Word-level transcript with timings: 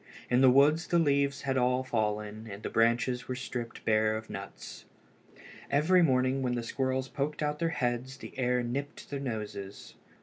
In 0.31 0.41
the 0.41 0.49
woods 0.49 0.87
the 0.87 0.97
leaves 0.97 1.43
were 1.45 1.59
all 1.59 1.83
fallen 1.83 2.47
and 2.49 2.63
the 2.63 2.71
branches 2.71 3.27
were 3.27 3.35
stripped 3.35 3.85
bare 3.85 4.17
of 4.17 4.31
nuts. 4.31 4.85
Every 5.69 6.01
morning 6.01 6.41
when 6.41 6.55
the 6.55 6.63
squirrels 6.63 7.07
poked 7.07 7.43
out 7.43 7.59
their 7.59 7.69
heads 7.69 8.17
the 8.17 8.33
air 8.35 8.63
nipped 8.63 9.11
their 9.11 9.19
noses. 9.19 9.93